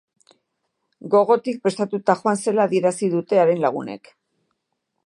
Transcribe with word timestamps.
Gogotik 1.15 1.59
prestatuta 1.67 2.17
joan 2.23 2.43
zela 2.47 2.67
adierazi 2.71 3.13
dute 3.17 3.43
haren 3.45 3.65
lagunek. 3.69 4.13